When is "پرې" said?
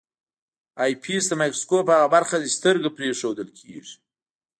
2.95-3.05